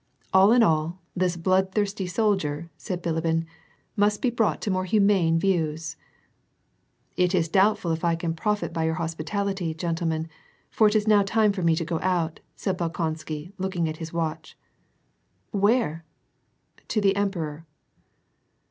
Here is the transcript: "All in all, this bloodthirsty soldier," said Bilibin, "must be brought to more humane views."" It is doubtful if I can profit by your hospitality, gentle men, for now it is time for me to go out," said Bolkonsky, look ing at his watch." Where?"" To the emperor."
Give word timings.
"All 0.33 0.51
in 0.51 0.63
all, 0.63 0.99
this 1.15 1.37
bloodthirsty 1.37 2.07
soldier," 2.07 2.71
said 2.75 3.03
Bilibin, 3.03 3.45
"must 3.95 4.19
be 4.19 4.31
brought 4.31 4.59
to 4.63 4.71
more 4.71 4.85
humane 4.85 5.37
views."" 5.37 5.95
It 7.17 7.35
is 7.35 7.47
doubtful 7.47 7.91
if 7.91 8.03
I 8.03 8.15
can 8.15 8.33
profit 8.33 8.73
by 8.73 8.85
your 8.85 8.95
hospitality, 8.95 9.75
gentle 9.75 10.07
men, 10.07 10.27
for 10.71 10.85
now 10.85 10.89
it 10.89 10.95
is 10.95 11.29
time 11.29 11.53
for 11.53 11.61
me 11.61 11.75
to 11.75 11.85
go 11.85 11.99
out," 12.01 12.39
said 12.55 12.79
Bolkonsky, 12.79 13.51
look 13.59 13.75
ing 13.75 13.87
at 13.87 13.97
his 13.97 14.11
watch." 14.11 14.57
Where?"" 15.63 16.03
To 16.87 16.99
the 16.99 17.15
emperor." 17.15 17.67